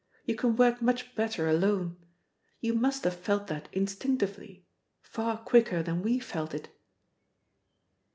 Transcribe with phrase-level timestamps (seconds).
[0.25, 1.97] You can work much better alone.
[2.59, 4.65] You must have felt that instinctively
[4.99, 6.69] far quicker than we felt it."